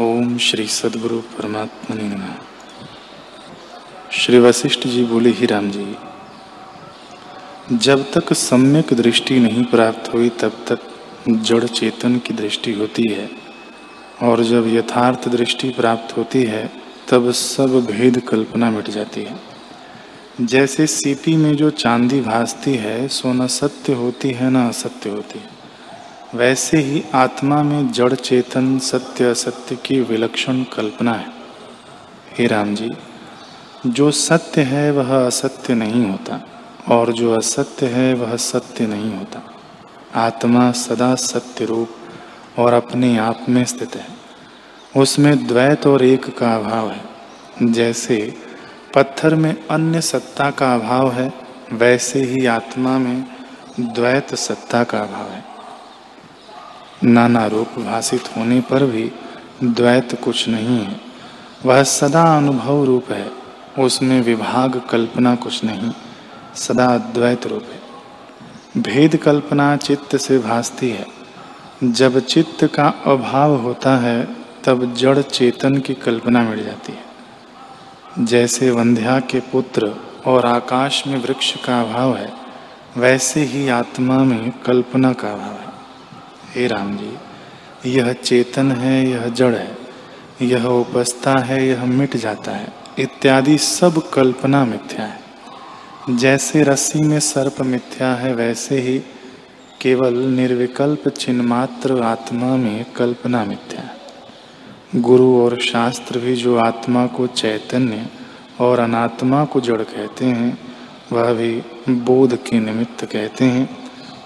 [0.00, 2.34] ओम श्री सदगुरु परमात्मा ने
[4.12, 5.96] श्री वशिष्ठ जी बोले, ही राम जी,
[7.72, 10.78] जब तक सम्यक दृष्टि नहीं प्राप्त हुई, तब तक
[11.28, 13.30] जड़ चेतन की दृष्टि होती है।
[14.22, 16.72] और जब यथार्थ दृष्टि प्राप्त होती है,
[17.08, 19.40] तब सब भेद कल्पना मिट जाती है।
[20.40, 25.38] जैसे सीपी में जो चांदी भासती है, सो न सत्य होती है, न असत्य होती
[25.38, 25.53] है।
[26.34, 31.26] वैसे ही आत्मा में जड़ चेतन सत्य असत्य की विलक्षण कल्पना है।
[32.38, 32.90] हे राम जी,
[33.86, 36.46] जो सत्य है वह असत्य नहीं होता,
[36.88, 39.54] और जो असत्य है वह सत्य नहीं होता।
[40.14, 41.88] आत्मा सदा सत्य रूप
[42.58, 44.06] और अपने आप में स्थित है।
[44.96, 47.04] उसमें द्वैत और एक का अभाव है।
[47.62, 48.34] जैसे
[48.94, 51.32] पत्थर में अन्य सत्ता का अभाव है,
[51.72, 53.24] वैसे ही आत्मा में
[53.80, 55.53] द्वैत सत्ता का अभाव है।
[57.04, 59.12] नाना रूप भाषित होने पर भी
[59.64, 61.00] द्वैत कुछ नहीं है।
[61.66, 63.30] वह सदा अनुभव रूप है,
[63.78, 65.92] उसमें विभाग कल्पना कुछ नहीं,
[66.54, 67.84] सदा अद्वैत रूप है।
[68.82, 71.06] भेद कल्पना चित्त से भासती है।
[71.84, 77.04] जब चित्त का अभाव होता है, तब जड़ चेतन की कल्पना मिल जाती है।
[78.24, 79.96] जैसे वंध्या के पुत्र
[80.26, 82.32] और आकाश में वृक्ष का अभाव है,
[82.96, 85.73] वैसे ही आत्मा में कल्पना का अभाव है।
[86.54, 87.16] हे राम जी,
[87.90, 89.76] यह चेतन है, यह जड़ है,
[90.42, 95.20] यह उपस्था है, यह मिट जाता है, इत्यादि सब कल्पना मिथ्या है।
[96.10, 98.98] जैसे रस्सी में सर्प मिथ्या है, वैसे ही
[99.80, 107.26] केवल निर्विकल्प चिन्मात्र आत्मा में कल्पना मिथ्या है। गुरु और शास्त्र भी जो आत्मा को
[107.26, 108.06] चैतन्य
[108.60, 110.58] और अनात्मा को जड़ कहते हैं,
[111.12, 113.78] वह भी बोध के निमित्त कहते हैं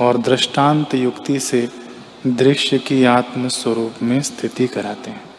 [0.00, 1.68] और दृष्टांत युक्ति से
[2.26, 5.29] दृश्य की आत्म स्वरूप में स्थिति कराते हैं।